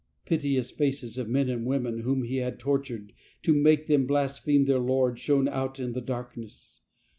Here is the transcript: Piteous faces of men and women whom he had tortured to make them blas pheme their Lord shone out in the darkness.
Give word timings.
Piteous 0.25 0.71
faces 0.71 1.19
of 1.19 1.29
men 1.29 1.47
and 1.47 1.63
women 1.63 1.99
whom 1.99 2.23
he 2.23 2.37
had 2.37 2.57
tortured 2.57 3.13
to 3.43 3.53
make 3.53 3.85
them 3.85 4.07
blas 4.07 4.39
pheme 4.39 4.65
their 4.65 4.79
Lord 4.79 5.19
shone 5.19 5.47
out 5.47 5.79
in 5.79 5.91
the 5.93 6.01
darkness. 6.01 6.81